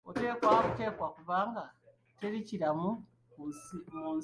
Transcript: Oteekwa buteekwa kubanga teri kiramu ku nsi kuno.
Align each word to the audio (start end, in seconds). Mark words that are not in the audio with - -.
Oteekwa 0.09 0.49
buteekwa 0.65 1.07
kubanga 1.15 1.63
teri 2.19 2.39
kiramu 2.47 2.89
ku 3.31 3.39
nsi 3.49 3.77
kuno. 3.85 4.11